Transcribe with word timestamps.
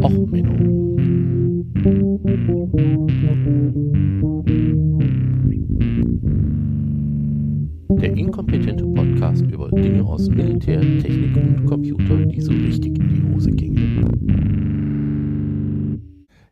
Och, 0.00 0.10
Menno. 0.30 0.96
Der 8.00 8.16
inkompetente 8.16 8.86
Podcast 8.86 9.42
über 9.42 9.70
Dinge 9.70 10.02
aus 10.04 10.28
Militär, 10.30 10.80
Technik 10.80 11.36
und 11.36 11.66
Computer, 11.66 12.24
die 12.24 12.40
so 12.40 12.52
richtig 12.52 12.98
in 12.98 13.08
die 13.08 13.22
Hose 13.34 13.50
gingen. 13.50 14.08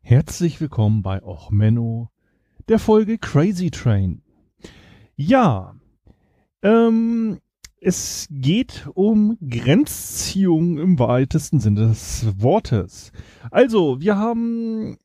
Herzlich 0.03 0.61
willkommen 0.61 1.03
bei 1.03 1.23
Och 1.23 1.51
Menno, 1.51 2.11
der 2.69 2.79
Folge 2.79 3.17
Crazy 3.17 3.71
Train. 3.71 4.21
Ja, 5.17 5.75
ähm, 6.63 7.39
es 7.81 8.29
geht 8.31 8.89
um 8.95 9.39
Grenzziehung 9.41 10.79
im 10.79 10.99
weitesten 10.99 11.61
Sinne 11.61 11.89
des 11.89 12.27
Wortes. 12.39 13.11
Also, 13.51 14.01
wir 14.01 14.19
haben 14.19 14.99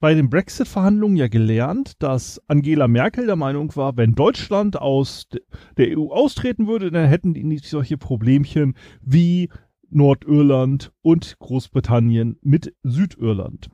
bei 0.00 0.14
den 0.14 0.28
Brexit-Verhandlungen 0.28 1.16
ja 1.16 1.28
gelernt, 1.28 1.94
dass 2.00 2.42
Angela 2.48 2.86
Merkel 2.88 3.26
der 3.26 3.36
Meinung 3.36 3.74
war, 3.76 3.96
wenn 3.96 4.14
Deutschland 4.14 4.76
aus 4.76 5.26
der 5.76 5.96
EU 5.96 6.10
austreten 6.10 6.66
würde, 6.66 6.90
dann 6.90 7.08
hätten 7.08 7.34
die 7.34 7.44
nicht 7.44 7.64
solche 7.64 7.96
Problemchen 7.96 8.74
wie 9.00 9.48
Nordirland 9.88 10.92
und 11.02 11.38
Großbritannien 11.38 12.36
mit 12.42 12.74
Südirland. 12.82 13.70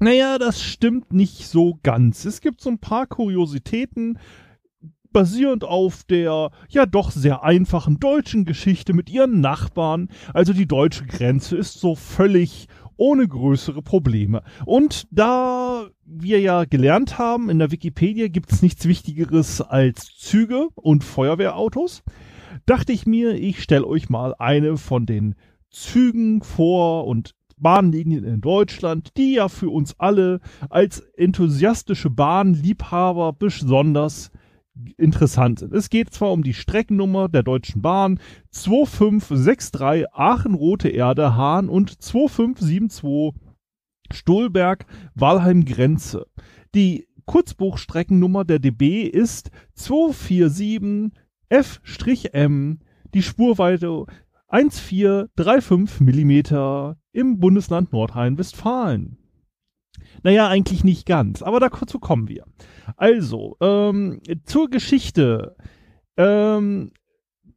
Naja, 0.00 0.38
das 0.38 0.60
stimmt 0.60 1.12
nicht 1.12 1.46
so 1.46 1.78
ganz. 1.82 2.24
Es 2.24 2.40
gibt 2.40 2.60
so 2.60 2.70
ein 2.70 2.80
paar 2.80 3.06
Kuriositäten, 3.06 4.18
basierend 5.14 5.64
auf 5.64 6.04
der 6.04 6.50
ja 6.68 6.84
doch 6.84 7.10
sehr 7.10 7.42
einfachen 7.42 7.98
deutschen 7.98 8.44
Geschichte 8.44 8.92
mit 8.92 9.08
ihren 9.08 9.40
Nachbarn. 9.40 10.08
Also 10.34 10.52
die 10.52 10.66
deutsche 10.66 11.06
Grenze 11.06 11.56
ist 11.56 11.80
so 11.80 11.94
völlig 11.94 12.68
ohne 12.96 13.26
größere 13.26 13.80
Probleme. 13.80 14.42
Und 14.66 15.06
da 15.10 15.86
wir 16.04 16.40
ja 16.40 16.64
gelernt 16.64 17.16
haben, 17.16 17.48
in 17.48 17.58
der 17.58 17.70
Wikipedia 17.70 18.28
gibt 18.28 18.52
es 18.52 18.60
nichts 18.60 18.86
Wichtigeres 18.86 19.62
als 19.62 20.16
Züge 20.18 20.68
und 20.74 21.02
Feuerwehrautos, 21.02 22.02
dachte 22.66 22.92
ich 22.92 23.06
mir, 23.06 23.34
ich 23.34 23.62
stelle 23.62 23.86
euch 23.86 24.10
mal 24.10 24.34
eine 24.38 24.76
von 24.76 25.06
den 25.06 25.36
Zügen 25.70 26.42
vor 26.42 27.06
und 27.06 27.34
Bahnlinien 27.56 28.24
in 28.24 28.40
Deutschland, 28.40 29.16
die 29.16 29.34
ja 29.34 29.48
für 29.48 29.70
uns 29.70 29.98
alle 29.98 30.40
als 30.70 31.00
enthusiastische 31.16 32.10
Bahnliebhaber 32.10 33.32
besonders 33.32 34.30
interessant 34.96 35.60
sind. 35.60 35.72
Es 35.72 35.90
geht 35.90 36.12
zwar 36.12 36.32
um 36.32 36.42
die 36.42 36.54
Streckennummer 36.54 37.28
der 37.28 37.42
Deutschen 37.42 37.82
Bahn 37.82 38.18
2563 38.50 40.06
Aachen-Rote 40.12 40.88
Erde, 40.88 41.36
Hahn 41.36 41.68
und 41.68 42.02
2572 42.02 43.40
Stolberg, 44.12 44.86
Walheim 45.14 45.64
Grenze. 45.64 46.26
Die 46.74 47.06
Kurzbuchstreckennummer 47.26 48.44
der 48.44 48.58
DB 48.58 49.02
ist 49.04 49.50
247 49.74 51.12
F-M. 51.48 52.80
Die 53.14 53.22
Spurweite 53.22 54.06
1435 54.48 56.00
Millimeter 56.00 56.98
im 57.12 57.38
Bundesland 57.38 57.92
Nordrhein-Westfalen. 57.92 59.23
Naja, 60.24 60.48
eigentlich 60.48 60.82
nicht 60.84 61.06
ganz, 61.06 61.42
aber 61.42 61.60
dazu 61.60 62.00
kommen 62.00 62.28
wir. 62.28 62.44
Also, 62.96 63.56
ähm, 63.60 64.20
zur 64.44 64.70
Geschichte. 64.70 65.54
Ähm, 66.16 66.92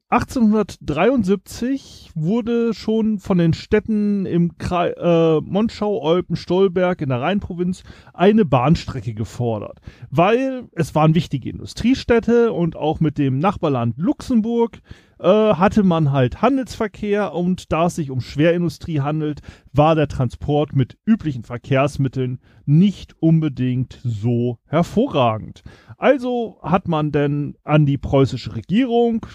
1873 0.09 2.11
wurde 2.15 2.73
schon 2.73 3.19
von 3.19 3.37
den 3.37 3.51
Städten 3.51 4.25
im 4.25 4.57
Kre 4.57 4.95
äh, 4.95 5.41
Monschau, 5.45 6.01
Olpen, 6.01 6.37
Stolberg 6.37 7.01
in 7.01 7.09
der 7.09 7.19
Rheinprovinz 7.19 7.83
eine 8.13 8.45
Bahnstrecke 8.45 9.13
gefordert, 9.13 9.81
weil 10.09 10.69
es 10.71 10.95
waren 10.95 11.13
wichtige 11.13 11.49
Industriestädte 11.49 12.53
und 12.53 12.77
auch 12.77 13.01
mit 13.01 13.17
dem 13.17 13.39
Nachbarland 13.39 13.95
Luxemburg 13.97 14.79
äh, 15.19 15.27
hatte 15.27 15.83
man 15.83 16.13
halt 16.13 16.41
Handelsverkehr 16.41 17.33
und 17.33 17.73
da 17.73 17.87
es 17.87 17.95
sich 17.95 18.09
um 18.09 18.21
Schwerindustrie 18.21 19.01
handelt, 19.01 19.41
war 19.73 19.95
der 19.95 20.07
Transport 20.07 20.73
mit 20.73 20.97
üblichen 21.05 21.43
Verkehrsmitteln 21.43 22.39
nicht 22.65 23.13
unbedingt 23.19 23.99
so 24.05 24.59
hervorragend. 24.67 25.63
Also 25.97 26.59
hat 26.61 26.87
man 26.87 27.11
denn 27.11 27.57
an 27.65 27.85
die 27.85 27.97
preußische 27.97 28.55
Regierung, 28.55 29.25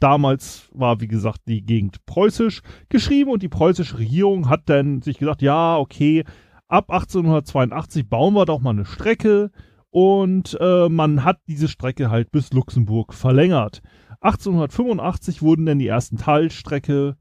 damals 0.00 0.68
war 0.72 1.00
wie 1.00 1.08
gesagt 1.08 1.42
die 1.46 1.62
Gegend 1.62 2.04
preußisch, 2.06 2.62
geschrieben 2.88 3.30
und 3.30 3.42
die 3.42 3.48
preußische 3.48 3.98
Regierung 3.98 4.48
hat 4.48 4.62
dann 4.66 5.02
sich 5.02 5.18
gesagt, 5.18 5.42
ja, 5.42 5.76
okay, 5.76 6.24
ab 6.68 6.90
1882 6.90 8.08
bauen 8.08 8.34
wir 8.34 8.44
doch 8.44 8.60
mal 8.60 8.70
eine 8.70 8.84
Strecke 8.84 9.50
und 9.90 10.56
äh, 10.60 10.88
man 10.88 11.24
hat 11.24 11.40
diese 11.48 11.68
Strecke 11.68 12.10
halt 12.10 12.30
bis 12.30 12.52
Luxemburg 12.52 13.14
verlängert. 13.14 13.82
1885 14.20 15.42
wurden 15.42 15.66
dann 15.66 15.78
die 15.78 15.86
ersten 15.86 16.18
Teilstrecke 16.18 17.16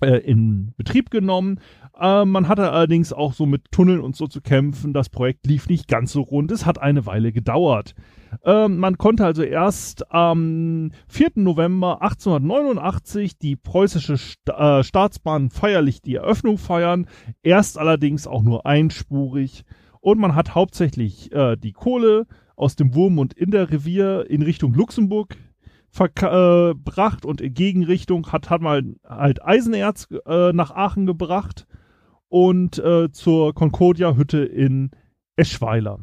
äh, 0.00 0.18
in 0.18 0.74
Betrieb 0.76 1.10
genommen. 1.10 1.60
Äh, 1.98 2.24
man 2.24 2.48
hatte 2.48 2.70
allerdings 2.70 3.12
auch 3.12 3.32
so 3.32 3.46
mit 3.46 3.72
Tunneln 3.72 4.00
und 4.00 4.16
so 4.16 4.26
zu 4.26 4.40
kämpfen. 4.40 4.92
Das 4.92 5.08
Projekt 5.08 5.46
lief 5.46 5.68
nicht 5.68 5.88
ganz 5.88 6.12
so 6.12 6.22
rund. 6.22 6.52
Es 6.52 6.64
hat 6.64 6.80
eine 6.80 7.06
Weile 7.06 7.32
gedauert. 7.32 7.94
Ähm, 8.44 8.78
man 8.78 8.98
konnte 8.98 9.24
also 9.24 9.42
erst 9.42 10.12
am 10.12 10.92
4. 11.08 11.30
November 11.36 12.02
1889 12.02 13.38
die 13.38 13.56
preußische 13.56 14.16
St 14.16 14.48
äh, 14.48 14.84
Staatsbahn 14.84 15.50
feierlich 15.50 16.02
die 16.02 16.16
Eröffnung 16.16 16.58
feiern. 16.58 17.06
Erst 17.42 17.78
allerdings 17.78 18.26
auch 18.26 18.42
nur 18.42 18.66
einspurig. 18.66 19.64
Und 20.00 20.20
man 20.20 20.34
hat 20.34 20.54
hauptsächlich 20.54 21.32
äh, 21.32 21.56
die 21.56 21.72
Kohle 21.72 22.26
aus 22.54 22.76
dem 22.76 22.94
Wurm 22.94 23.18
und 23.18 23.34
in 23.34 23.50
der 23.50 23.70
Revier 23.70 24.26
in 24.28 24.42
Richtung 24.42 24.74
Luxemburg 24.74 25.36
verbracht 25.90 27.24
äh, 27.24 27.26
und 27.26 27.40
in 27.40 27.54
Gegenrichtung 27.54 28.30
hat, 28.30 28.50
hat 28.50 28.60
man 28.60 28.96
halt 29.08 29.44
Eisenerz 29.44 30.06
äh, 30.26 30.52
nach 30.52 30.70
Aachen 30.70 31.06
gebracht 31.06 31.66
und 32.28 32.78
äh, 32.78 33.10
zur 33.10 33.54
Concordia-Hütte 33.54 34.44
in 34.44 34.90
Eschweiler. 35.36 36.00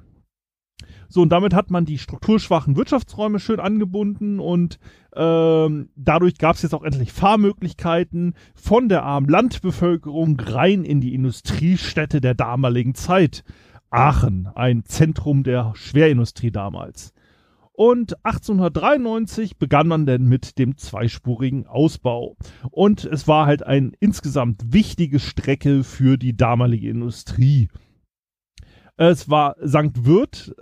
So, 1.08 1.22
und 1.22 1.30
damit 1.30 1.54
hat 1.54 1.72
man 1.72 1.86
die 1.86 1.98
strukturschwachen 1.98 2.76
Wirtschaftsräume 2.76 3.40
schön 3.40 3.60
angebunden 3.60 4.40
und 4.40 4.80
ähm, 5.16 5.90
dadurch 5.96 6.38
gab 6.38 6.56
es 6.56 6.64
jetzt 6.64 6.74
auch 6.74 6.84
endlich 6.84 7.14
Fahrmöglichkeiten 7.14 8.34
von 8.54 8.90
der 8.90 9.04
armen 9.04 9.30
Landbevölkerung 9.30 10.40
rein 10.40 10.84
in 10.84 11.02
die 11.02 11.14
Industriestädte 11.14 12.22
der 12.22 12.34
damaligen 12.34 12.96
Zeit. 12.96 13.44
Aachen, 13.90 14.48
ein 14.56 14.84
Zentrum 14.84 15.44
der 15.44 15.72
Schwerindustrie 15.76 16.52
damals. 16.52 17.14
Und 17.78 18.16
1893 18.26 19.58
begann 19.58 19.88
man 19.88 20.06
dann 20.06 20.24
mit 20.24 20.58
dem 20.58 20.78
zweispurigen 20.78 21.68
Ausbau. 21.68 22.38
Und 22.72 23.04
es 23.04 23.28
war 23.28 23.48
halt 23.48 23.64
eine 23.64 23.92
insgesamt 24.00 24.74
wichtige 24.74 25.20
Strecke 25.20 25.84
für 25.84 26.18
die 26.18 26.38
damalige 26.38 26.90
Industrie. 26.90 27.68
Es 28.96 29.30
war 29.30 29.58
St. 29.66 30.06
Wirth, 30.06 30.56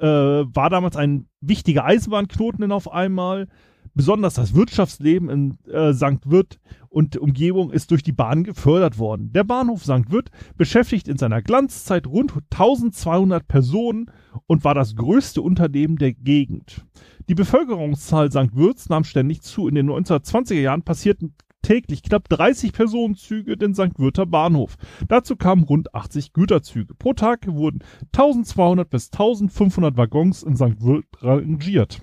äh, 0.00 0.06
war 0.06 0.70
damals 0.70 0.96
ein 0.96 1.28
wichtiger 1.40 1.84
Eisenbahnknoten 1.84 2.72
auf 2.72 2.90
einmal. 2.90 3.46
Besonders 3.94 4.34
das 4.34 4.54
Wirtschaftsleben 4.54 5.28
in 5.30 5.58
äh, 5.70 5.92
St. 5.92 6.30
Wirth 6.30 6.58
und 6.90 7.16
Umgebung 7.16 7.70
ist 7.70 7.90
durch 7.90 8.02
die 8.02 8.12
Bahn 8.12 8.44
gefördert 8.44 8.98
worden. 8.98 9.32
Der 9.32 9.44
Bahnhof 9.44 9.84
St. 9.84 10.10
Wirth 10.10 10.30
beschäftigt 10.56 11.08
in 11.08 11.16
seiner 11.16 11.40
Glanzzeit 11.40 12.06
rund 12.06 12.34
1200 12.50 13.46
Personen 13.46 14.10
und 14.46 14.64
war 14.64 14.74
das 14.74 14.96
größte 14.96 15.40
Unternehmen 15.40 15.96
der 15.96 16.12
Gegend. 16.12 16.84
Die 17.28 17.34
Bevölkerungszahl 17.34 18.30
St. 18.30 18.54
Würz 18.54 18.88
nahm 18.88 19.04
ständig 19.04 19.42
zu. 19.42 19.68
In 19.68 19.76
den 19.76 19.88
1920er 19.88 20.60
Jahren 20.60 20.82
passierten 20.82 21.34
täglich 21.62 22.02
knapp 22.02 22.28
30 22.28 22.72
Personenzüge 22.72 23.56
den 23.56 23.74
St. 23.74 23.98
Würther 23.98 24.26
Bahnhof. 24.26 24.76
Dazu 25.06 25.36
kamen 25.36 25.62
rund 25.62 25.94
80 25.94 26.32
Güterzüge. 26.32 26.94
Pro 26.94 27.12
Tag 27.12 27.46
wurden 27.46 27.80
1200 28.12 28.90
bis 28.90 29.12
1500 29.12 29.96
Waggons 29.96 30.42
in 30.42 30.56
St. 30.56 30.80
Würth 30.80 31.06
rangiert. 31.20 32.00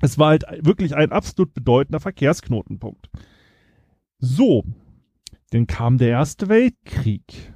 Es 0.00 0.18
war 0.18 0.28
halt 0.28 0.44
wirklich 0.60 0.94
ein 0.94 1.12
absolut 1.12 1.52
bedeutender 1.52 2.00
Verkehrsknotenpunkt. 2.00 3.10
So, 4.18 4.64
dann 5.50 5.66
kam 5.66 5.98
der 5.98 6.08
Erste 6.08 6.48
Weltkrieg. 6.48 7.52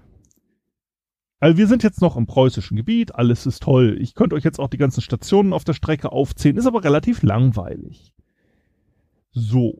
Also 1.38 1.56
wir 1.56 1.66
sind 1.66 1.82
jetzt 1.82 2.02
noch 2.02 2.16
im 2.16 2.26
preußischen 2.26 2.76
Gebiet, 2.76 3.14
alles 3.14 3.46
ist 3.46 3.62
toll. 3.62 3.96
Ich 3.98 4.14
könnte 4.14 4.36
euch 4.36 4.44
jetzt 4.44 4.60
auch 4.60 4.68
die 4.68 4.76
ganzen 4.76 5.00
Stationen 5.00 5.54
auf 5.54 5.64
der 5.64 5.72
Strecke 5.72 6.12
aufzählen, 6.12 6.58
ist 6.58 6.66
aber 6.66 6.84
relativ 6.84 7.22
langweilig. 7.22 8.12
So. 9.30 9.78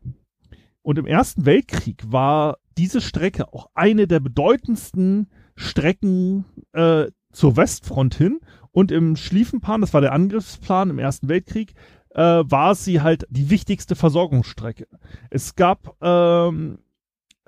Und 0.82 0.98
im 0.98 1.06
Ersten 1.06 1.44
Weltkrieg 1.44 2.02
war 2.06 2.56
diese 2.78 3.02
Strecke 3.02 3.52
auch 3.52 3.68
eine 3.74 4.06
der 4.06 4.20
bedeutendsten 4.20 5.30
Strecken 5.54 6.46
äh, 6.72 7.10
zur 7.30 7.56
Westfront 7.58 8.14
hin. 8.14 8.40
Und 8.72 8.90
im 8.90 9.16
Schlieffenplan, 9.16 9.82
das 9.82 9.92
war 9.92 10.00
der 10.00 10.12
Angriffsplan 10.12 10.88
im 10.88 10.98
Ersten 10.98 11.28
Weltkrieg, 11.28 11.74
äh, 12.14 12.22
war 12.44 12.74
sie 12.74 13.00
halt 13.00 13.26
die 13.30 13.50
wichtigste 13.50 13.94
Versorgungsstrecke. 13.94 14.86
Es 15.30 15.54
gab 15.54 15.96
ähm, 16.02 16.78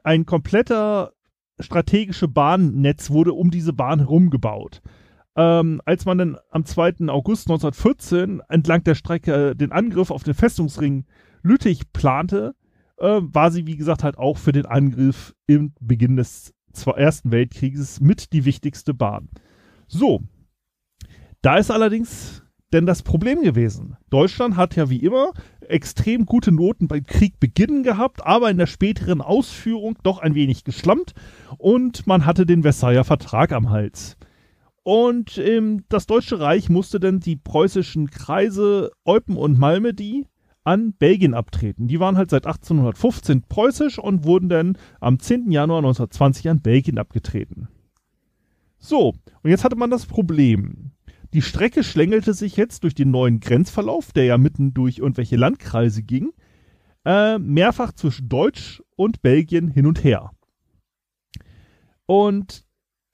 ein 0.04 0.26
kompletter 0.26 1.12
strategische 1.60 2.28
Bahnnetz 2.28 3.10
wurde 3.10 3.32
um 3.32 3.50
diese 3.50 3.72
Bahn 3.72 4.00
herum 4.00 4.30
gebaut. 4.30 4.82
Ähm, 5.34 5.80
als 5.84 6.04
man 6.04 6.18
dann 6.18 6.38
am 6.50 6.64
2. 6.64 7.08
August 7.08 7.48
1914 7.48 8.42
entlang 8.48 8.84
der 8.84 8.94
Strecke 8.94 9.56
den 9.56 9.72
Angriff 9.72 10.10
auf 10.10 10.24
den 10.24 10.34
Festungsring 10.34 11.06
Lüttich 11.42 11.92
plante, 11.92 12.54
äh, 12.98 13.20
war 13.20 13.50
sie, 13.50 13.66
wie 13.66 13.76
gesagt, 13.76 14.04
halt 14.04 14.18
auch 14.18 14.36
für 14.36 14.52
den 14.52 14.66
Angriff 14.66 15.34
im 15.46 15.72
Beginn 15.80 16.16
des 16.16 16.54
Ersten 16.96 17.32
Weltkrieges 17.32 18.00
mit 18.00 18.32
die 18.32 18.44
wichtigste 18.44 18.94
Bahn. 18.94 19.28
So, 19.88 20.22
da 21.42 21.56
ist 21.56 21.70
allerdings 21.70 22.41
denn 22.72 22.86
das 22.86 23.02
Problem 23.02 23.42
gewesen. 23.42 23.96
Deutschland 24.10 24.56
hat 24.56 24.76
ja 24.76 24.90
wie 24.90 24.98
immer 24.98 25.32
extrem 25.60 26.26
gute 26.26 26.52
Noten 26.52 26.88
beim 26.88 27.04
Kriegbeginn 27.04 27.82
gehabt, 27.82 28.24
aber 28.24 28.50
in 28.50 28.58
der 28.58 28.66
späteren 28.66 29.20
Ausführung 29.20 29.96
doch 30.02 30.18
ein 30.18 30.34
wenig 30.34 30.64
geschlampt 30.64 31.14
und 31.58 32.06
man 32.06 32.26
hatte 32.26 32.46
den 32.46 32.62
Versailler 32.62 33.04
Vertrag 33.04 33.52
am 33.52 33.70
Hals. 33.70 34.16
Und 34.84 35.38
ähm, 35.38 35.84
das 35.88 36.06
Deutsche 36.06 36.40
Reich 36.40 36.68
musste 36.68 36.98
dann 36.98 37.20
die 37.20 37.36
preußischen 37.36 38.10
Kreise 38.10 38.90
Eupen 39.04 39.36
und 39.36 39.58
Malmedy 39.58 40.26
an 40.64 40.92
Belgien 40.92 41.34
abtreten. 41.34 41.86
Die 41.88 42.00
waren 42.00 42.16
halt 42.16 42.30
seit 42.30 42.46
1815 42.46 43.42
preußisch 43.42 43.98
und 43.98 44.24
wurden 44.24 44.48
dann 44.48 44.78
am 45.00 45.18
10. 45.18 45.50
Januar 45.50 45.78
1920 45.78 46.48
an 46.48 46.60
Belgien 46.60 46.98
abgetreten. 46.98 47.68
So, 48.78 49.14
und 49.42 49.50
jetzt 49.50 49.64
hatte 49.64 49.76
man 49.76 49.90
das 49.90 50.06
Problem. 50.06 50.92
Die 51.32 51.42
Strecke 51.42 51.82
schlängelte 51.82 52.34
sich 52.34 52.56
jetzt 52.56 52.84
durch 52.84 52.94
den 52.94 53.10
neuen 53.10 53.40
Grenzverlauf, 53.40 54.12
der 54.12 54.24
ja 54.24 54.38
mitten 54.38 54.74
durch 54.74 54.98
irgendwelche 54.98 55.36
Landkreise 55.36 56.02
ging, 56.02 56.32
äh, 57.04 57.38
mehrfach 57.38 57.92
zwischen 57.92 58.28
Deutsch 58.28 58.82
und 58.96 59.22
Belgien 59.22 59.68
hin 59.68 59.86
und 59.86 60.04
her. 60.04 60.32
Und 62.06 62.64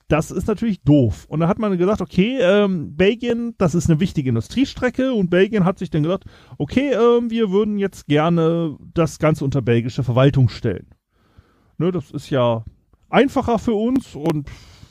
das 0.09 0.31
ist 0.31 0.49
natürlich 0.49 0.83
doof. 0.83 1.27
Und 1.29 1.41
da 1.41 1.49
hat 1.49 1.59
man 1.59 1.77
gesagt, 1.77 2.01
okay, 2.01 2.39
ähm, 2.41 2.97
Belgien, 2.97 3.55
das 3.59 3.75
ist 3.75 3.91
eine 3.91 4.01
wichtige 4.01 4.31
Industriestrecke 4.31 5.13
und 5.13 5.29
Belgien 5.29 5.65
hat 5.65 5.79
sich 5.79 5.91
dann 5.91 6.03
gesagt, 6.03 6.25
okay, 6.57 6.93
ähm, 6.95 7.31
wir 7.31 7.51
würden 7.51 7.79
jetzt 7.79 8.07
gerne 8.07 8.77
das 8.95 9.19
Ganze 9.19 9.45
unter 9.45 9.61
belgische 9.61 10.03
Verwaltung 10.03 10.49
stellen. 10.49 10.87
Ne, 11.77 11.93
das 11.93 12.11
ist 12.11 12.31
ja 12.31 12.65
einfacher 13.11 13.59
für 13.59 13.75
uns 13.75 14.15
und 14.17 14.49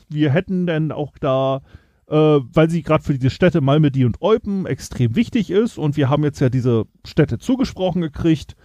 wir 0.08 0.30
hätten 0.30 0.66
dann 0.66 0.92
auch 0.92 1.18
da, 1.18 1.62
weil 2.14 2.70
sie 2.70 2.82
gerade 2.82 3.04
für 3.04 3.14
diese 3.14 3.30
Städte 3.30 3.60
Malmedy 3.60 4.04
und 4.04 4.22
Eupen 4.22 4.66
extrem 4.66 5.14
wichtig 5.14 5.50
ist 5.50 5.78
und 5.78 5.96
wir 5.96 6.08
haben 6.08 6.24
jetzt 6.24 6.40
ja 6.40 6.48
diese 6.48 6.84
Städte 7.04 7.38
zugesprochen 7.38 8.00
gekriegt, 8.00 8.56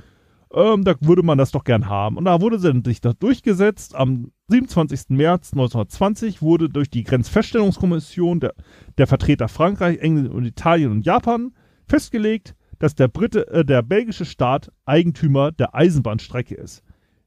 ähm, 0.54 0.84
da 0.84 0.94
würde 1.01 1.24
man 1.24 1.38
das 1.38 1.51
doch 1.51 1.63
gern 1.63 1.90
haben. 1.90 2.18
Und 2.18 2.25
da 2.25 2.40
wurde 2.40 2.60
sich 2.60 3.01
das 3.01 3.18
durchgesetzt. 3.18 3.95
Am 3.95 4.31
27. 4.50 5.10
März 5.10 5.54
1920 5.54 6.42
wurde 6.42 6.69
durch 6.69 6.90
die 6.90 7.04
Grenzfeststellungskommission 7.04 8.40
der, 8.40 8.54
der 8.98 9.07
Vertreter 9.07 9.48
Frankreich, 9.48 10.00
England 10.00 10.30
und 10.30 10.46
Italien 10.46 10.92
und 10.92 11.06
Japan 11.06 11.54
festgelegt, 11.88 12.56
dass 12.80 12.96
der, 12.96 13.07
Brite, 13.07 13.48
äh, 13.48 13.66
der 13.66 13.81
belgische 13.81 14.25
Staat 14.25 14.72
Eigentümer 14.86 15.51
der 15.51 15.74
Eisenbahnstrecke 15.74 16.56
ist. 16.56 16.84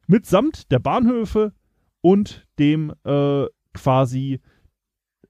Mitsamt 0.06 0.70
der 0.70 0.78
Bahnhöfe 0.78 1.52
und 2.00 2.46
dem 2.58 2.92
äh, 3.04 3.46
quasi 3.74 4.40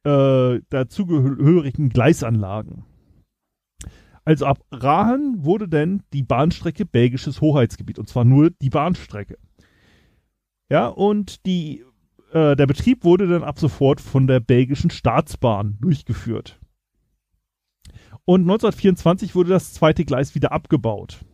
äh, 0.06 0.60
dazugehörigen 0.70 1.88
Gleisanlagen. 1.88 2.84
Also 4.24 4.46
ab 4.46 4.58
Rahen 4.70 5.44
wurde 5.44 5.68
denn 5.68 6.02
die 6.12 6.22
Bahnstrecke 6.22 6.86
belgisches 6.86 7.40
Hoheitsgebiet 7.40 7.98
und 7.98 8.08
zwar 8.08 8.24
nur 8.24 8.50
die 8.50 8.70
Bahnstrecke. 8.70 9.36
Ja, 10.68 10.86
und 10.86 11.44
die, 11.46 11.84
äh, 12.32 12.54
der 12.54 12.66
Betrieb 12.66 13.04
wurde 13.04 13.26
dann 13.26 13.42
ab 13.42 13.58
sofort 13.58 14.00
von 14.00 14.26
der 14.28 14.40
belgischen 14.40 14.90
Staatsbahn 14.90 15.76
durchgeführt. 15.80 16.60
Und 18.24 18.42
1924 18.42 19.34
wurde 19.34 19.50
das 19.50 19.74
zweite 19.74 20.04
Gleis 20.04 20.34
wieder 20.34 20.50
abgebaut, 20.50 21.24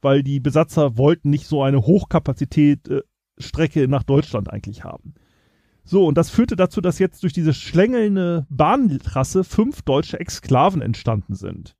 weil 0.00 0.22
die 0.22 0.40
Besatzer 0.40 0.96
wollten 0.96 1.30
nicht 1.30 1.46
so 1.46 1.62
eine 1.62 1.82
Hochkapazität 1.82 2.88
äh, 2.88 3.86
nach 3.86 4.02
Deutschland 4.02 4.50
eigentlich 4.50 4.84
haben. 4.84 5.14
So, 5.88 6.06
und 6.06 6.18
das 6.18 6.28
führte 6.28 6.54
dazu, 6.54 6.82
dass 6.82 6.98
jetzt 6.98 7.22
durch 7.22 7.32
diese 7.32 7.54
schlängelnde 7.54 8.46
Bahntrasse 8.50 9.42
fünf 9.42 9.80
deutsche 9.80 10.20
Exklaven 10.20 10.82
entstanden 10.82 11.34
sind. 11.34 11.76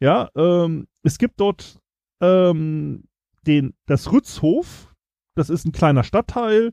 Ja, 0.00 0.30
ähm, 0.34 0.88
es 1.02 1.18
gibt 1.18 1.38
dort 1.38 1.78
ähm, 2.22 3.04
den, 3.46 3.74
das 3.84 4.10
Rützhof, 4.12 4.94
das 5.34 5.50
ist 5.50 5.66
ein 5.66 5.72
kleiner 5.72 6.04
Stadtteil. 6.04 6.72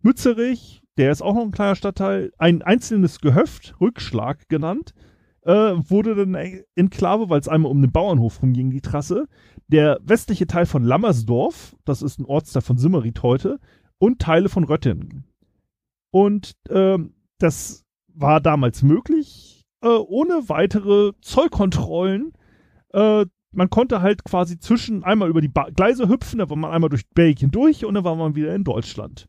Mützerich, 0.00 0.80
der 0.96 1.10
ist 1.10 1.22
auch 1.22 1.34
noch 1.34 1.42
ein 1.42 1.50
kleiner 1.50 1.74
Stadtteil. 1.74 2.30
Ein 2.38 2.62
einzelnes 2.62 3.18
Gehöft, 3.18 3.74
Rückschlag 3.80 4.48
genannt, 4.48 4.94
äh, 5.42 5.52
wurde 5.52 6.14
dann 6.14 6.36
Enklave, 6.76 7.30
weil 7.30 7.40
es 7.40 7.48
einmal 7.48 7.72
um 7.72 7.82
den 7.82 7.90
Bauernhof 7.90 8.42
rumging, 8.42 8.70
die 8.70 8.80
Trasse. 8.80 9.26
Der 9.66 9.98
westliche 10.04 10.46
Teil 10.46 10.66
von 10.66 10.84
Lammersdorf, 10.84 11.74
das 11.84 12.00
ist 12.00 12.20
ein 12.20 12.26
Ortsteil 12.26 12.62
von 12.62 12.78
Simmeried 12.78 13.24
heute, 13.24 13.58
und 13.98 14.20
Teile 14.20 14.48
von 14.48 14.62
Röttingen. 14.62 15.24
Und 16.16 16.52
ähm, 16.70 17.14
das 17.38 17.84
war 18.08 18.40
damals 18.40 18.82
möglich, 18.82 19.66
äh, 19.82 19.88
ohne 19.88 20.48
weitere 20.48 21.12
Zollkontrollen 21.20 22.32
äh, 22.92 23.26
man 23.52 23.70
konnte 23.70 24.02
halt 24.02 24.24
quasi 24.24 24.58
zwischen 24.58 25.04
einmal 25.04 25.28
über 25.28 25.40
die 25.40 25.48
ba 25.48 25.68
Gleise 25.70 26.08
hüpfen, 26.08 26.38
da 26.38 26.48
war 26.48 26.56
man 26.56 26.70
einmal 26.70 26.90
durch 26.90 27.08
Belgien 27.10 27.50
durch 27.50 27.84
und 27.84 27.94
dann 27.94 28.04
war 28.04 28.16
man 28.16 28.34
wieder 28.34 28.54
in 28.54 28.64
Deutschland. 28.64 29.28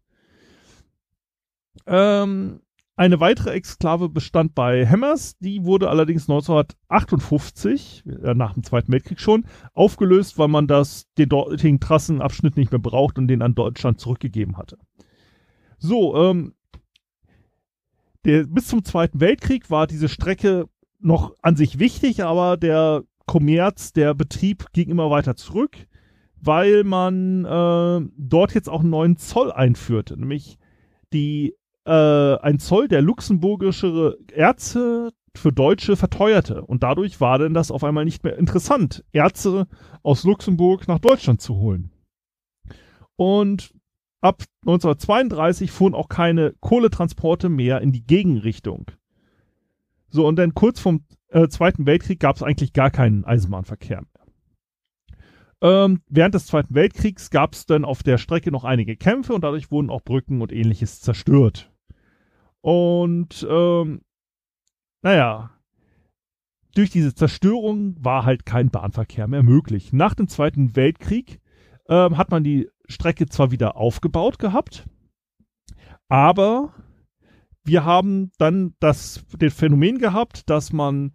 Ähm, 1.85 2.61
eine 2.95 3.19
weitere 3.19 3.51
Exklave 3.51 4.09
bestand 4.09 4.55
bei 4.55 4.85
Hemmers, 4.85 5.37
die 5.39 5.63
wurde 5.63 5.89
allerdings 5.89 6.29
1958, 6.29 8.03
äh, 8.05 8.33
nach 8.33 8.53
dem 8.53 8.63
Zweiten 8.63 8.91
Weltkrieg 8.91 9.19
schon, 9.19 9.45
aufgelöst, 9.73 10.37
weil 10.37 10.47
man 10.47 10.67
das, 10.67 11.05
den 11.17 11.29
dortigen 11.29 11.79
Trassenabschnitt 11.79 12.57
nicht 12.57 12.71
mehr 12.71 12.79
braucht 12.79 13.17
und 13.17 13.27
den 13.27 13.41
an 13.41 13.55
Deutschland 13.55 13.99
zurückgegeben 13.99 14.57
hatte. 14.57 14.77
So, 15.77 16.15
ähm, 16.17 16.53
der, 18.27 18.43
bis 18.43 18.67
zum 18.67 18.83
Zweiten 18.83 19.19
Weltkrieg 19.21 19.71
war 19.71 19.87
diese 19.87 20.09
Strecke 20.09 20.67
noch 20.99 21.33
an 21.41 21.55
sich 21.55 21.79
wichtig, 21.79 22.23
aber 22.23 22.57
der 22.57 23.03
Kommerz, 23.25 23.93
der 23.93 24.13
Betrieb 24.13 24.65
ging 24.73 24.89
immer 24.89 25.09
weiter 25.09 25.35
zurück, 25.35 25.77
weil 26.39 26.83
man 26.83 27.45
äh, 27.45 28.09
dort 28.17 28.53
jetzt 28.53 28.69
auch 28.69 28.81
einen 28.81 28.89
neuen 28.89 29.17
Zoll 29.17 29.51
einführte, 29.51 30.19
nämlich 30.19 30.57
die 31.13 31.55
äh, 31.85 31.91
ein 32.39 32.59
Zoll, 32.59 32.89
der 32.89 33.01
luxemburgische 33.01 34.17
Erze 34.33 35.13
für 35.33 35.53
Deutsche 35.53 35.95
verteuerte. 35.95 36.63
Und 36.63 36.83
dadurch 36.83 37.21
war 37.21 37.39
denn 37.39 37.53
das 37.53 37.71
auf 37.71 37.83
einmal 37.83 38.05
nicht 38.05 38.23
mehr 38.23 38.37
interessant, 38.37 39.05
Erze 39.13 39.67
aus 40.03 40.23
Luxemburg 40.25 40.87
nach 40.87 40.99
Deutschland 40.99 41.41
zu 41.41 41.55
holen. 41.55 41.91
Und 43.15 43.73
ab 44.21 44.43
1932 44.61 45.71
fuhren 45.71 45.93
auch 45.93 46.09
keine 46.09 46.53
Kohletransporte 46.59 47.49
mehr 47.49 47.81
in 47.81 47.91
die 47.91 48.03
Gegenrichtung. 48.03 48.91
So, 50.09 50.25
und 50.25 50.37
dann 50.37 50.53
kurz 50.53 50.79
vom 50.79 51.05
äh, 51.29 51.47
Zweiten 51.47 51.85
Weltkrieg 51.85 52.19
gab 52.19 52.35
es 52.35 52.43
eigentlich 52.43 52.73
gar 52.73 52.89
keinen 52.89 53.25
Eisenbahnverkehr 53.25 54.01
mehr. 54.01 54.17
Ähm, 55.59 56.01
während 56.07 56.35
des 56.35 56.45
Zweiten 56.45 56.75
Weltkriegs 56.75 57.31
gab 57.31 57.53
es 57.53 57.65
dann 57.65 57.83
auf 57.83 58.03
der 58.03 58.17
Strecke 58.17 58.51
noch 58.51 58.63
einige 58.63 58.95
Kämpfe 58.95 59.33
und 59.33 59.43
dadurch 59.43 59.71
wurden 59.71 59.89
auch 59.89 60.03
Brücken 60.03 60.41
und 60.41 60.51
ähnliches 60.51 61.01
zerstört. 61.01 61.71
Und 62.61 63.45
ähm, 63.49 64.01
naja, 65.01 65.51
durch 66.75 66.91
diese 66.91 67.15
Zerstörung 67.15 67.95
war 67.99 68.23
halt 68.23 68.45
kein 68.45 68.69
Bahnverkehr 68.69 69.27
mehr 69.27 69.41
möglich. 69.41 69.93
Nach 69.93 70.13
dem 70.13 70.27
Zweiten 70.27 70.75
Weltkrieg 70.75 71.39
ähm, 71.89 72.17
hat 72.17 72.29
man 72.29 72.43
die 72.43 72.69
Strecke 72.87 73.27
zwar 73.27 73.51
wieder 73.51 73.75
aufgebaut 73.77 74.39
gehabt, 74.39 74.87
aber 76.09 76.73
wir 77.63 77.83
haben 77.83 78.31
dann 78.37 78.73
das, 78.79 79.25
das 79.37 79.53
Phänomen 79.53 79.97
gehabt, 79.97 80.49
dass 80.49 80.71
man 80.71 81.11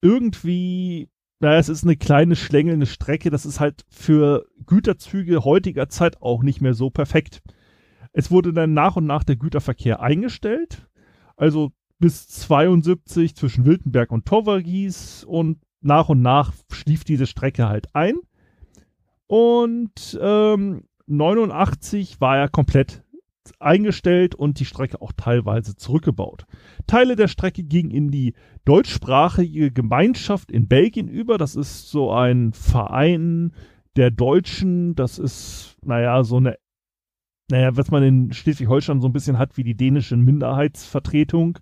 irgendwie, 0.00 1.10
naja, 1.40 1.58
es 1.58 1.68
ist 1.68 1.84
eine 1.84 1.96
kleine 1.96 2.36
schlängelnde 2.36 2.86
Strecke, 2.86 3.30
das 3.30 3.44
ist 3.44 3.60
halt 3.60 3.84
für 3.88 4.46
Güterzüge 4.64 5.44
heutiger 5.44 5.88
Zeit 5.88 6.22
auch 6.22 6.42
nicht 6.42 6.60
mehr 6.62 6.74
so 6.74 6.88
perfekt. 6.90 7.42
Es 8.12 8.30
wurde 8.30 8.52
dann 8.52 8.72
nach 8.72 8.96
und 8.96 9.06
nach 9.06 9.24
der 9.24 9.36
Güterverkehr 9.36 10.00
eingestellt, 10.00 10.88
also 11.36 11.72
bis 11.98 12.28
72 12.28 13.36
zwischen 13.36 13.66
Wiltenberg 13.66 14.10
und 14.10 14.24
Tovergies 14.24 15.22
und 15.24 15.58
nach 15.82 16.08
und 16.08 16.22
nach 16.22 16.52
schlief 16.72 17.04
diese 17.04 17.26
Strecke 17.26 17.68
halt 17.68 17.94
ein. 17.94 18.16
Und 19.26 20.18
ähm, 20.20 20.84
89 21.10 22.20
war 22.20 22.38
er 22.38 22.48
komplett 22.48 23.02
eingestellt 23.58 24.34
und 24.34 24.60
die 24.60 24.64
Strecke 24.64 25.00
auch 25.02 25.12
teilweise 25.12 25.74
zurückgebaut. 25.74 26.44
Teile 26.86 27.16
der 27.16 27.28
Strecke 27.28 27.64
gingen 27.64 27.90
in 27.90 28.10
die 28.10 28.34
deutschsprachige 28.64 29.72
Gemeinschaft 29.72 30.50
in 30.50 30.68
Belgien 30.68 31.08
über. 31.08 31.36
Das 31.36 31.56
ist 31.56 31.90
so 31.90 32.12
ein 32.12 32.52
Verein 32.52 33.52
der 33.96 34.10
Deutschen. 34.10 34.94
Das 34.94 35.18
ist, 35.18 35.76
naja, 35.82 36.22
so 36.22 36.36
eine 36.36 36.56
naja, 37.50 37.76
was 37.76 37.90
man 37.90 38.02
in 38.04 38.32
Schleswig-Holstein 38.32 39.00
so 39.00 39.08
ein 39.08 39.12
bisschen 39.12 39.38
hat 39.38 39.56
wie 39.56 39.64
die 39.64 39.76
dänische 39.76 40.16
Minderheitsvertretung. 40.16 41.58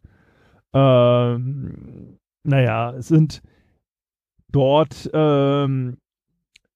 Ähm, 0.75 2.19
naja, 2.45 2.93
es 2.93 3.09
sind 3.09 3.43
dort 4.52 5.11
ähm, 5.14 5.97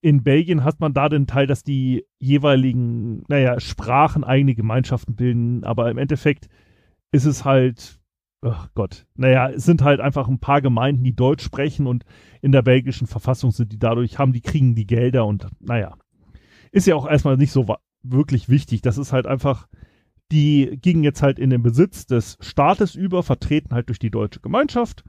in 0.02 0.24
Belgien 0.24 0.64
hat 0.64 0.80
man 0.80 0.92
da 0.92 1.08
den 1.08 1.28
Teil, 1.28 1.46
dass 1.46 1.62
die 1.62 2.04
jeweiligen, 2.18 3.22
naja, 3.28 3.60
Sprachen 3.60 4.24
eigene 4.24 4.56
Gemeinschaften 4.56 5.14
bilden, 5.14 5.64
aber 5.64 5.90
im 5.90 5.96
Endeffekt 5.96 6.48
ist 7.12 7.24
es 7.24 7.44
halt, 7.44 8.00
ach 8.42 8.68
Gott, 8.74 9.06
naja, 9.14 9.48
es 9.50 9.64
sind 9.64 9.82
halt 9.82 10.00
einfach 10.00 10.26
ein 10.26 10.40
paar 10.40 10.60
Gemeinden, 10.60 11.04
die 11.04 11.14
Deutsch 11.14 11.44
sprechen 11.44 11.86
und 11.86 12.04
in 12.40 12.50
der 12.50 12.62
belgischen 12.62 13.06
Verfassung 13.06 13.52
sind 13.52 13.72
die 13.72 13.78
dadurch, 13.78 14.18
haben 14.18 14.32
die, 14.32 14.40
kriegen 14.40 14.74
die 14.74 14.88
Gelder 14.88 15.24
und 15.24 15.46
naja, 15.60 15.96
ist 16.72 16.88
ja 16.88 16.96
auch 16.96 17.06
erstmal 17.08 17.36
nicht 17.36 17.52
so 17.52 17.66
wirklich 18.02 18.48
wichtig. 18.48 18.82
Das 18.82 18.98
ist 18.98 19.12
halt 19.12 19.28
einfach, 19.28 19.68
die 20.32 20.78
gingen 20.82 21.04
jetzt 21.04 21.22
halt 21.22 21.38
in 21.38 21.50
den 21.50 21.62
Besitz 21.62 22.06
des 22.06 22.38
Staates 22.40 22.96
über, 22.96 23.22
vertreten 23.22 23.72
halt 23.72 23.88
durch 23.88 24.00
die 24.00 24.10
deutsche 24.10 24.40
Gemeinschaft 24.40 25.04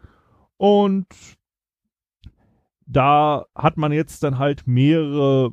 und 0.57 1.07
da 2.95 3.45
hat 3.55 3.77
man 3.77 3.91
jetzt 3.91 4.23
dann 4.23 4.39
halt 4.39 4.67
mehrere 4.67 5.51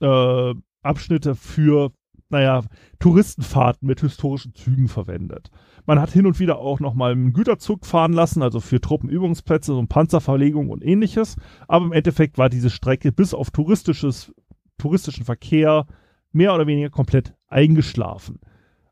äh, 0.00 0.54
Abschnitte 0.82 1.34
für, 1.34 1.92
naja, 2.28 2.62
Touristenfahrten 2.98 3.86
mit 3.86 4.00
historischen 4.00 4.54
Zügen 4.54 4.88
verwendet. 4.88 5.50
Man 5.86 6.00
hat 6.00 6.10
hin 6.10 6.26
und 6.26 6.38
wieder 6.38 6.58
auch 6.58 6.80
nochmal 6.80 7.12
einen 7.12 7.32
Güterzug 7.32 7.86
fahren 7.86 8.12
lassen, 8.12 8.42
also 8.42 8.60
für 8.60 8.80
Truppenübungsplätze, 8.80 9.72
so 9.72 9.84
Panzerverlegung 9.86 10.70
und 10.70 10.84
ähnliches. 10.84 11.36
Aber 11.66 11.86
im 11.86 11.92
Endeffekt 11.92 12.38
war 12.38 12.48
diese 12.48 12.70
Strecke 12.70 13.12
bis 13.12 13.34
auf 13.34 13.50
touristisches, 13.50 14.32
touristischen 14.78 15.24
Verkehr 15.24 15.86
mehr 16.32 16.54
oder 16.54 16.66
weniger 16.66 16.90
komplett 16.90 17.34
eingeschlafen. 17.48 18.40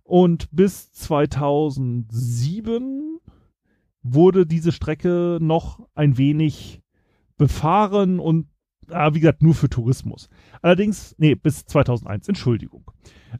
Und 0.02 0.48
bis 0.50 0.92
2007 0.92 3.20
wurde 4.02 4.46
diese 4.46 4.72
Strecke 4.72 5.38
noch 5.40 5.86
ein 5.94 6.16
wenig 6.16 6.82
befahren 7.38 8.20
und 8.20 8.48
ah, 8.90 9.14
wie 9.14 9.20
gesagt, 9.20 9.42
nur 9.42 9.54
für 9.54 9.68
Tourismus. 9.68 10.28
Allerdings, 10.62 11.14
nee, 11.18 11.34
bis 11.34 11.64
2001, 11.66 12.28
Entschuldigung. 12.28 12.90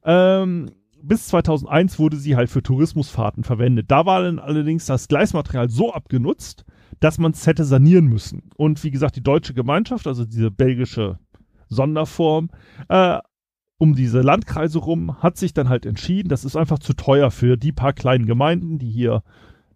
Ähm, 0.05 0.71
bis 1.03 1.29
2001 1.29 1.99
wurde 1.99 2.17
sie 2.17 2.37
halt 2.37 2.51
für 2.51 2.63
Tourismusfahrten 2.63 3.45
verwendet. 3.45 3.91
Da 3.91 4.07
war 4.07 4.23
dann 4.23 4.39
allerdings 4.39 4.87
das 4.87 5.09
Gleismaterial 5.09 5.69
so 5.69 5.93
abgenutzt, 5.93 6.65
dass 7.01 7.19
man 7.19 7.33
es 7.33 7.47
hätte 7.47 7.65
sanieren 7.65 8.07
müssen. 8.07 8.51
Und 8.57 8.83
wie 8.83 8.91
gesagt, 8.91 9.17
die 9.17 9.23
deutsche 9.23 9.55
Gemeinschaft, 9.55 10.07
also 10.07 10.25
diese 10.25 10.51
belgische 10.51 11.19
Sonderform, 11.69 12.51
äh, 12.89 13.19
um 13.79 13.95
diese 13.95 14.23
Landkreise 14.23 14.79
rum, 14.79 15.23
hat 15.23 15.37
sich 15.37 15.55
dann 15.55 15.69
halt 15.69 15.87
entschieden, 15.87 16.29
das 16.29 16.45
ist 16.45 16.57
einfach 16.57 16.81
zu 16.81 16.95
teuer 16.95 17.31
für 17.31 17.57
die 17.57 17.73
paar 17.73 17.93
kleinen 17.93 18.27
Gemeinden, 18.27 18.79
die 18.79 18.91
hier 18.91 19.23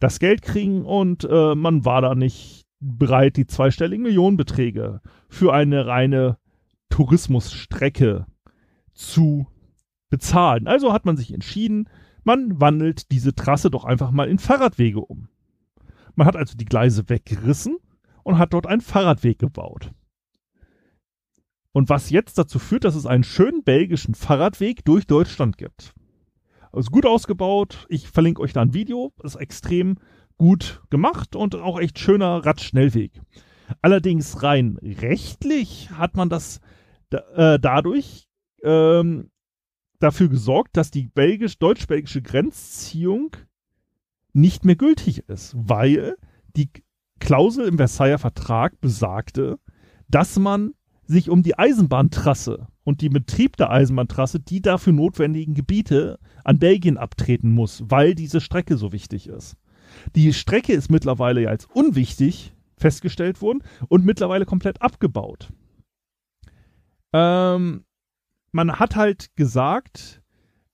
das 0.00 0.18
Geld 0.18 0.42
kriegen 0.42 0.84
und 0.84 1.24
äh, 1.30 1.54
man 1.54 1.84
war 1.84 2.02
da 2.02 2.16
nicht 2.16 2.61
bereit, 2.82 3.36
die 3.36 3.46
zweistelligen 3.46 4.02
Millionenbeträge 4.02 5.00
für 5.28 5.54
eine 5.54 5.86
reine 5.86 6.38
Tourismusstrecke 6.90 8.26
zu 8.92 9.46
bezahlen. 10.10 10.66
Also 10.66 10.92
hat 10.92 11.06
man 11.06 11.16
sich 11.16 11.32
entschieden, 11.32 11.88
man 12.24 12.60
wandelt 12.60 13.10
diese 13.10 13.34
Trasse 13.34 13.70
doch 13.70 13.84
einfach 13.84 14.10
mal 14.10 14.28
in 14.28 14.38
Fahrradwege 14.38 15.00
um. 15.00 15.28
Man 16.14 16.26
hat 16.26 16.36
also 16.36 16.56
die 16.56 16.66
Gleise 16.66 17.08
weggerissen 17.08 17.78
und 18.22 18.38
hat 18.38 18.52
dort 18.52 18.66
einen 18.66 18.82
Fahrradweg 18.82 19.38
gebaut. 19.38 19.92
Und 21.72 21.88
was 21.88 22.10
jetzt 22.10 22.36
dazu 22.36 22.58
führt, 22.58 22.84
dass 22.84 22.94
es 22.94 23.06
einen 23.06 23.24
schönen 23.24 23.64
belgischen 23.64 24.14
Fahrradweg 24.14 24.84
durch 24.84 25.06
Deutschland 25.06 25.56
gibt. 25.56 25.94
Also 26.70 26.90
gut 26.90 27.06
ausgebaut. 27.06 27.86
Ich 27.88 28.08
verlinke 28.08 28.42
euch 28.42 28.52
da 28.52 28.62
ein 28.62 28.74
Video. 28.74 29.12
Ist 29.22 29.36
extrem 29.36 29.96
gut 30.38 30.82
gemacht 30.90 31.36
und 31.36 31.54
auch 31.54 31.78
echt 31.78 31.98
schöner 31.98 32.44
Radschnellweg. 32.44 33.20
Allerdings 33.80 34.42
rein 34.42 34.78
rechtlich 34.82 35.90
hat 35.90 36.16
man 36.16 36.28
das 36.28 36.60
äh, 37.10 37.58
dadurch 37.58 38.28
ähm, 38.62 39.30
dafür 39.98 40.28
gesorgt, 40.28 40.76
dass 40.76 40.90
die 40.90 41.08
belgisch-deutsch-belgische 41.08 42.22
Grenzziehung 42.22 43.36
nicht 44.32 44.64
mehr 44.64 44.76
gültig 44.76 45.28
ist, 45.28 45.54
weil 45.56 46.16
die 46.56 46.70
Klausel 47.20 47.68
im 47.68 47.76
Versailler 47.76 48.18
Vertrag 48.18 48.80
besagte, 48.80 49.58
dass 50.08 50.38
man 50.38 50.72
sich 51.04 51.30
um 51.30 51.42
die 51.42 51.58
Eisenbahntrasse 51.58 52.68
und 52.84 53.02
den 53.02 53.12
Betrieb 53.12 53.56
der 53.56 53.70
Eisenbahntrasse, 53.70 54.40
die 54.40 54.60
dafür 54.60 54.92
notwendigen 54.92 55.54
Gebiete 55.54 56.18
an 56.44 56.58
Belgien 56.58 56.96
abtreten 56.96 57.52
muss, 57.52 57.84
weil 57.86 58.14
diese 58.14 58.40
Strecke 58.40 58.76
so 58.76 58.92
wichtig 58.92 59.28
ist. 59.28 59.56
Die 60.14 60.32
Strecke 60.32 60.72
ist 60.72 60.90
mittlerweile 60.90 61.42
ja 61.42 61.48
als 61.50 61.66
unwichtig 61.66 62.52
festgestellt 62.76 63.40
worden 63.40 63.62
und 63.88 64.04
mittlerweile 64.04 64.44
komplett 64.44 64.82
abgebaut. 64.82 65.50
Ähm, 67.12 67.84
man 68.50 68.78
hat 68.78 68.96
halt 68.96 69.34
gesagt, 69.36 70.22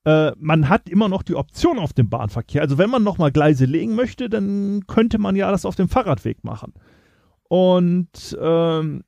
äh, 0.04 0.32
man 0.38 0.68
hat 0.68 0.88
immer 0.88 1.08
noch 1.08 1.22
die 1.22 1.34
Option 1.34 1.78
auf 1.78 1.92
dem 1.92 2.08
Bahnverkehr. 2.08 2.62
Also 2.62 2.78
wenn 2.78 2.90
man 2.90 3.02
nochmal 3.02 3.32
Gleise 3.32 3.64
legen 3.64 3.94
möchte, 3.94 4.28
dann 4.28 4.86
könnte 4.86 5.18
man 5.18 5.36
ja 5.36 5.50
das 5.50 5.64
auf 5.64 5.76
dem 5.76 5.88
Fahrradweg 5.88 6.44
machen. 6.44 6.72
Und 7.48 8.36
ähm, 8.40 9.04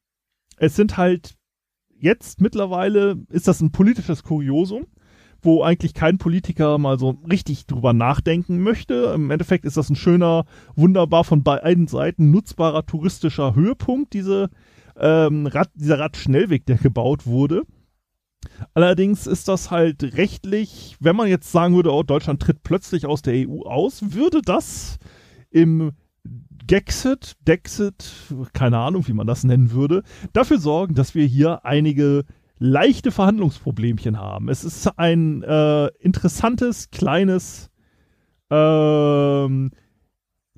es 0.56 0.76
sind 0.76 0.96
halt 0.96 1.36
jetzt 1.88 2.40
mittlerweile, 2.40 3.16
ist 3.30 3.48
das 3.48 3.60
ein 3.60 3.72
politisches 3.72 4.22
Kuriosum 4.22 4.86
wo 5.42 5.62
eigentlich 5.62 5.94
kein 5.94 6.18
Politiker 6.18 6.78
mal 6.78 6.98
so 6.98 7.18
richtig 7.30 7.66
drüber 7.66 7.92
nachdenken 7.92 8.60
möchte. 8.60 9.12
Im 9.14 9.30
Endeffekt 9.30 9.64
ist 9.64 9.76
das 9.76 9.90
ein 9.90 9.96
schöner, 9.96 10.44
wunderbar 10.74 11.24
von 11.24 11.42
beiden 11.42 11.86
Seiten 11.86 12.30
nutzbarer 12.30 12.86
touristischer 12.86 13.54
Höhepunkt, 13.54 14.12
diese, 14.12 14.50
ähm, 14.98 15.46
Rad, 15.46 15.70
dieser 15.74 15.98
Radschnellweg, 15.98 16.66
der 16.66 16.76
gebaut 16.76 17.26
wurde. 17.26 17.62
Allerdings 18.74 19.26
ist 19.26 19.48
das 19.48 19.70
halt 19.70 20.16
rechtlich, 20.16 20.96
wenn 21.00 21.16
man 21.16 21.28
jetzt 21.28 21.52
sagen 21.52 21.74
würde, 21.74 21.92
oh, 21.92 22.02
Deutschland 22.02 22.40
tritt 22.40 22.62
plötzlich 22.62 23.06
aus 23.06 23.22
der 23.22 23.34
EU 23.48 23.62
aus, 23.62 24.14
würde 24.14 24.40
das 24.42 24.98
im 25.50 25.92
Gexit, 26.66 27.36
Dexit, 27.46 28.12
keine 28.52 28.78
Ahnung, 28.78 29.06
wie 29.08 29.12
man 29.12 29.26
das 29.26 29.44
nennen 29.44 29.72
würde, 29.72 30.04
dafür 30.32 30.58
sorgen, 30.58 30.94
dass 30.94 31.14
wir 31.14 31.26
hier 31.26 31.64
einige 31.64 32.24
leichte 32.60 33.10
Verhandlungsproblemchen 33.10 34.18
haben. 34.18 34.48
Es 34.48 34.64
ist 34.64 34.86
ein 34.98 35.42
äh, 35.42 35.86
interessantes, 35.98 36.90
kleines 36.90 37.70
ähm, 38.50 39.70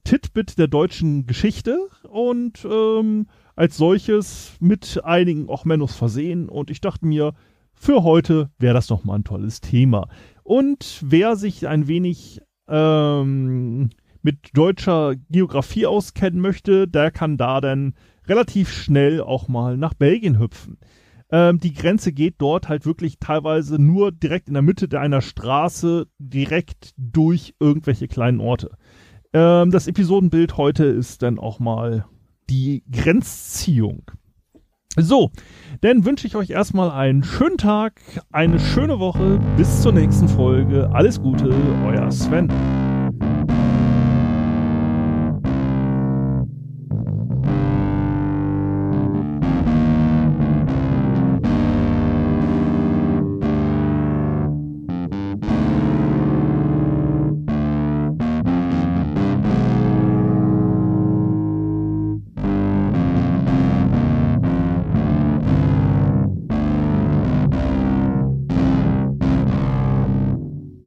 Titbit 0.05 0.59
der 0.59 0.67
deutschen 0.67 1.27
Geschichte 1.27 1.79
und 2.09 2.67
ähm, 2.69 3.29
als 3.55 3.77
solches 3.77 4.57
mit 4.59 5.01
einigen 5.05 5.49
auch 5.49 5.65
Menus 5.65 5.95
versehen. 5.95 6.49
Und 6.49 6.71
ich 6.71 6.81
dachte 6.81 7.07
mir, 7.07 7.35
für 7.73 8.03
heute 8.03 8.51
wäre 8.59 8.75
das 8.75 8.91
nochmal 8.91 9.21
ein 9.21 9.25
tolles 9.25 9.61
Thema. 9.61 10.09
Und 10.43 11.01
wer 11.05 11.37
sich 11.37 11.69
ein 11.69 11.87
wenig 11.87 12.41
ähm, 12.69 13.91
mit 14.23 14.51
deutscher 14.55 15.15
Geografie 15.31 15.87
auskennen 15.87 16.41
möchte, 16.41 16.89
der 16.89 17.13
kann 17.13 17.37
da 17.37 17.61
dann 17.61 17.95
relativ 18.27 18.73
schnell 18.73 19.21
auch 19.21 19.47
mal 19.47 19.77
nach 19.77 19.95
Belgien 19.95 20.41
hüpfen. 20.41 20.79
Ähm, 21.33 21.59
die 21.59 21.73
Grenze 21.73 22.13
geht 22.13 22.35
dort 22.39 22.69
halt 22.69 22.85
wirklich 22.85 23.19
teilweise 23.19 23.81
nur 23.81 24.13
direkt 24.13 24.49
in 24.49 24.55
der 24.55 24.63
Mitte 24.63 24.89
einer 25.01 25.23
Straße, 25.23 26.07
direkt 26.19 26.93
durch 26.99 27.55
irgendwelche 27.59 28.07
kleinen 28.07 28.41
Orte. 28.41 28.77
Ähm, 29.33 29.71
das 29.71 29.87
Episodenbild 29.87 30.59
heute 30.59 30.85
ist 30.85 31.23
dann 31.23 31.39
auch 31.39 31.59
mal 31.59 32.05
die 32.51 32.85
Grenzziehung. 32.93 34.11
So, 34.99 35.31
dann 35.81 36.05
wünsche 36.05 36.27
ich 36.27 36.37
euch 36.37 36.51
erstmal 36.51 36.91
einen 36.91 37.25
schönen 37.25 37.57
Tag, 37.57 38.03
eine 38.31 38.61
schöne 38.61 38.99
Woche. 38.99 39.41
Bis 39.57 39.81
zur 39.81 39.93
nächsten 39.93 40.29
Folge. 40.29 40.91
Alles 40.93 41.19
Gute, 41.19 41.49
euer 41.87 42.11
Sven. 42.11 42.53